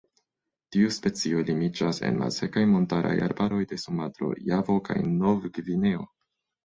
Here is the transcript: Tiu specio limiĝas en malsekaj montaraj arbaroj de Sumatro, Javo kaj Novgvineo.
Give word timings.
Tiu 0.75 0.87
specio 0.95 1.41
limiĝas 1.49 1.99
en 2.09 2.17
malsekaj 2.23 2.63
montaraj 2.71 3.13
arbaroj 3.29 3.61
de 3.75 3.79
Sumatro, 3.85 4.31
Javo 4.49 4.79
kaj 4.89 4.99
Novgvineo. 5.21 6.07